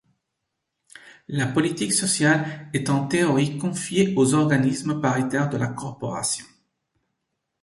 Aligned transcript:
La 1.27 1.45
politique 1.45 1.93
sociale 1.93 2.71
est 2.73 2.89
en 2.89 3.05
théorie 3.07 3.59
confiée 3.59 4.15
aux 4.17 4.33
organismes 4.33 4.99
paritaires 4.99 5.47
de 5.49 5.57
la 5.57 5.67
corporation. 5.67 6.43